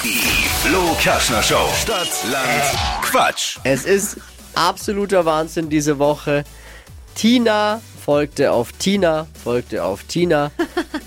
[0.00, 0.18] Die
[0.64, 1.68] Flo Kerschner Show.
[1.80, 3.58] Stadt, Land, Quatsch.
[3.62, 4.16] Es ist
[4.54, 6.44] absoluter Wahnsinn diese Woche.
[7.14, 10.50] Tina folgte auf Tina, folgte auf Tina.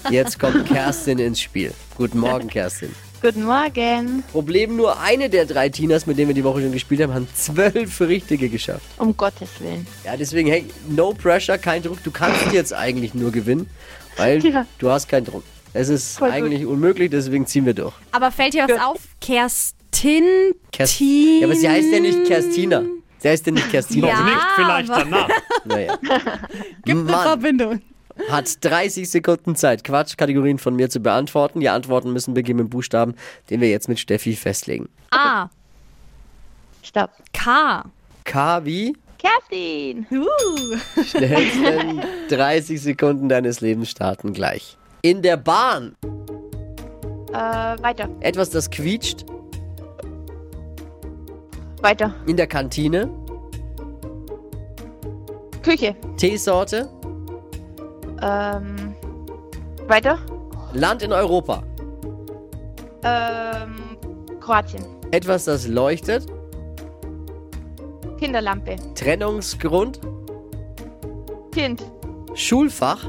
[0.09, 1.73] Jetzt kommt Kerstin ins Spiel.
[1.97, 2.93] Guten Morgen, Kerstin.
[3.21, 4.23] Guten Morgen.
[4.31, 7.27] Problem nur eine der drei Tinas, mit denen wir die Woche schon gespielt haben, haben
[7.35, 8.85] zwölf richtige geschafft.
[8.97, 9.85] Um Gottes Willen.
[10.05, 12.01] Ja, deswegen, hey, no pressure, kein Druck.
[12.03, 13.69] Du kannst jetzt eigentlich nur gewinnen,
[14.15, 14.65] weil Ja.
[14.77, 15.43] du hast keinen Druck.
[15.75, 16.37] Es ist Voll gut.
[16.37, 17.93] eigentlich unmöglich, deswegen ziehen wir durch.
[18.13, 18.87] Aber fällt dir was Ja.
[18.87, 19.01] auf?
[19.19, 20.53] Kerstin.
[20.71, 22.83] Kerst- Tin- Ja, aber sie heißt ja nicht Kerstina.
[23.19, 24.07] Sie heißt ja nicht Kerstina.
[24.07, 24.23] Ja.
[24.23, 25.29] Nicht, vielleicht danach.
[25.65, 25.97] Naja.
[26.85, 27.81] Gibt eine Mann Verbindung.
[28.29, 31.59] hat 30 Sekunden Zeit, Quatschkategorien von mir zu beantworten.
[31.59, 33.15] Die Antworten müssen beginnen mit Buchstaben,
[33.49, 34.87] den wir jetzt mit Steffi festlegen.
[35.11, 35.49] A.
[36.83, 37.11] Stopp.
[37.33, 37.83] K.
[38.23, 38.95] K wie?
[39.17, 40.05] Kerstin.
[40.11, 40.77] Uh.
[41.03, 44.77] Schnellsten 30 Sekunden deines Lebens starten gleich.
[45.05, 45.95] In der Bahn.
[47.31, 48.09] Äh, weiter.
[48.21, 49.23] Etwas, das quietscht.
[51.83, 52.15] Weiter.
[52.25, 53.07] In der Kantine.
[55.61, 55.95] Küche.
[56.17, 56.89] Teesorte.
[58.19, 58.95] Ähm,
[59.87, 60.17] weiter.
[60.73, 61.61] Land in Europa.
[63.03, 63.75] Ähm,
[64.39, 64.83] Kroatien.
[65.11, 66.25] Etwas, das leuchtet.
[68.17, 68.77] Kinderlampe.
[68.95, 69.99] Trennungsgrund.
[71.51, 71.85] Kind.
[72.33, 73.07] Schulfach.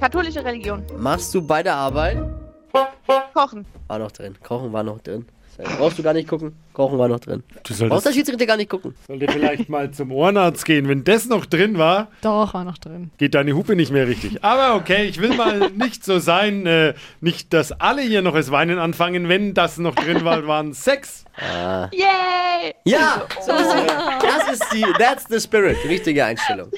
[0.00, 0.82] Katholische Religion.
[0.98, 2.18] Machst du bei der Arbeit?
[3.34, 3.64] Kochen.
[3.88, 4.34] War noch drin.
[4.42, 5.26] Kochen war noch drin.
[5.78, 6.54] Brauchst du gar nicht gucken.
[6.74, 7.42] Kochen war noch drin.
[7.48, 8.94] Du Brauchst solltest, der Schiedsrichter gar nicht gucken.
[9.06, 10.86] sollte vielleicht mal zum Ohrenarzt gehen.
[10.86, 13.10] Wenn das noch drin war, Doch, war noch drin.
[13.16, 14.44] geht deine Hupe nicht mehr richtig.
[14.44, 16.66] Aber okay, ich will mal nicht so sein.
[16.66, 19.30] Äh, nicht, dass alle hier noch das Weinen anfangen.
[19.30, 21.24] Wenn das noch drin war, waren sechs.
[21.92, 22.74] Yay!
[22.84, 23.74] Ja, so ist
[24.22, 25.78] das ist die, that's the spirit.
[25.88, 26.68] Richtige Einstellung.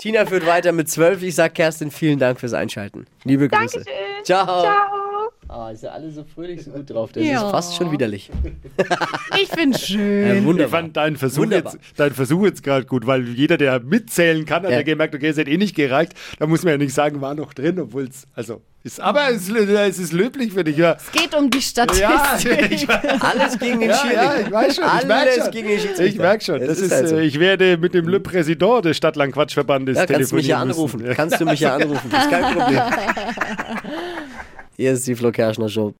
[0.00, 1.22] Tina führt weiter mit 12.
[1.22, 3.06] Ich sag Kerstin, vielen Dank fürs Einschalten.
[3.24, 3.78] Liebe Grüße.
[3.84, 4.24] Dankeschön.
[4.24, 4.62] Ciao.
[4.62, 5.30] Ciao.
[5.46, 7.12] Ah, ist ja alle so fröhlich, so gut drauf.
[7.12, 7.44] Das Ja.
[7.44, 8.30] ist fast schon widerlich.
[9.40, 10.38] Ich find's Ja, schön.
[10.38, 10.80] Ich wunderbar.
[10.80, 11.74] fand deinen Versuch Wunderbar.
[11.74, 14.78] jetzt, deinen Versuch jetzt gerade gut, weil jeder, der mitzählen kann, hat Ja.
[14.78, 16.14] ja gemerkt, okay, es hat eh nicht gereicht.
[16.38, 19.48] Da muss man ja nicht sagen, war noch drin, obwohl es, also, ist, aber es,
[19.48, 20.96] es ist löblich für dich, ja.
[20.98, 22.00] Es geht um die Statistik.
[22.02, 22.36] Ja,
[22.70, 24.22] ich, weiß- Alles gegen den ja, Schiedsrichter.
[24.22, 24.84] ja, ich weiß schon.
[24.84, 25.50] Ich merk Alles schon.
[25.50, 26.04] gegen den Schiedsrichter.
[26.04, 26.60] Ich merke schon.
[26.60, 27.18] Es Das ist ist, halt so.
[27.18, 30.70] ich werde mit dem Le Président des Stadtlandquatschverbandes Ja, kannst du mich ja telefonieren
[31.02, 31.14] anrufen.
[31.16, 32.10] Kannst du mich ja anrufen.
[32.12, 32.82] Ist kein Problem.
[34.76, 35.92] Hier ist die Flo Kerschner Show.